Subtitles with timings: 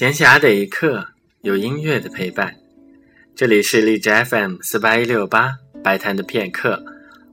[0.00, 1.08] 闲暇的一刻，
[1.42, 2.56] 有音乐的陪伴。
[3.34, 6.82] 这里是荔枝 FM 四八一六八白谈的片刻，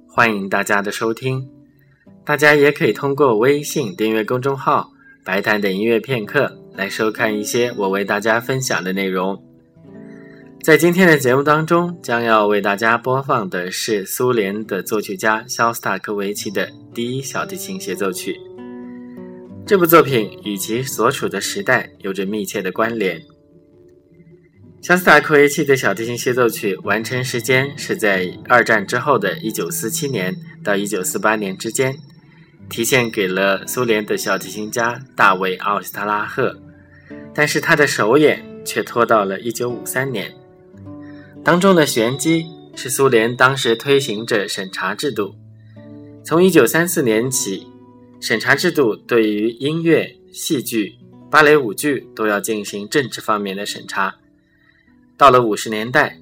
[0.05, 1.47] 欢迎大家的收听。
[2.25, 4.91] 大家也可以通过微信订阅公众号
[5.23, 9.41] “白谈的音乐片刻”来收看一些我为大家分享的内容。
[10.61, 18.37] 在今天的节目当中，将要为大家播放的是苏联的作曲家肖斯塔科维奇的第一小提琴协奏曲。
[19.67, 23.21] 这部作品与其所处的时代有着密切的关联。
[24.81, 31.97] 肖斯塔科维奇的小提琴协奏曲完成时间是在二战之后的一九四七年到一九四八年之间，
[32.69, 36.57] 提献给了苏联的小提琴家大卫·奥斯特拉赫，
[37.33, 40.33] 但是他的首演却拖到了一九五三年。
[41.43, 45.35] 当中的玄机是苏联当时推行着审查制度，
[46.23, 47.67] 从一九三四年起。
[48.19, 50.97] 审查制度对于音乐、戏剧、
[51.29, 54.15] 芭蕾舞剧都要进行政治方面的审查。
[55.15, 56.17] 到了五十年代，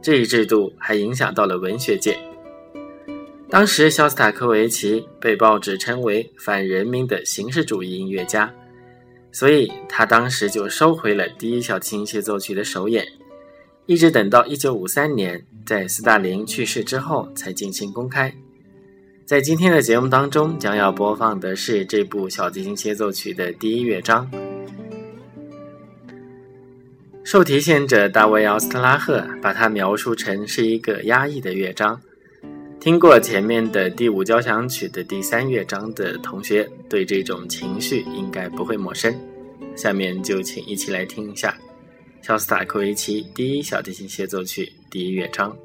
[0.00, 2.18] 这一制度还影响到了文学界。
[3.48, 8.54] 当时，肖斯塔科维奇被报纸称为反人民的形式主义音乐家，
[9.32, 13.04] 所以他当时就收回了第一小提琴协奏曲的首演，
[13.86, 18.32] 一直等到一九五三年，在斯大林去世之后才进行公开。
[19.30, 24.28] 在今天的节目当中，将要播放的是这部小提琴协奏曲的第一乐章。
[27.22, 32.00] 受提献者大卫·奥斯特拉赫把它描述成是一个压抑的乐章。
[32.80, 39.16] 听过前面的第五交响曲的第三乐章的同学，对这种情绪应该不会陌生。
[39.76, 41.56] 下面就请一起来听一下
[42.20, 45.56] 肖斯塔科维奇第一小提琴协奏曲第一乐章。